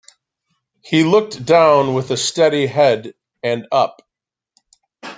He 0.81 1.03
looked 1.03 1.45
down 1.45 1.93
with 1.93 2.09
a 2.09 2.17
steady 2.17 2.65
head, 2.65 3.13
and 3.43 3.67
up. 3.71 4.01